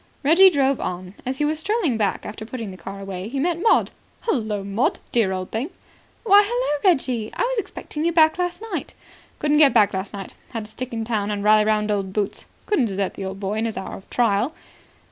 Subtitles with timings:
[0.23, 1.13] Reggie drove on.
[1.27, 3.91] As he was strolling back after putting the car away he met Maud.
[4.21, 5.69] "Hullo, Maud, dear old thing."
[6.23, 7.29] "Why, hullo, Reggie.
[7.35, 8.95] I was expecting you back last night."
[9.37, 10.33] "Couldn't get back last night.
[10.53, 12.45] Had to stick in town and rally round old Boots.
[12.65, 14.55] Couldn't desert the old boy in his hour of trial."